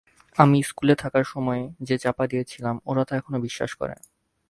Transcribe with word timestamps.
আমি 0.37 0.57
স্কুলে 0.63 0.95
থাকার 0.95 1.25
সময়ে 1.25 1.63
যে 1.81 1.95
চাপা 1.97 2.23
দিয়েছিলাম 2.27 2.75
ওরা 2.85 3.03
তা 3.05 3.13
এখনো 3.15 3.37
বিশ্বাস 3.39 3.71
করে। 3.75 3.95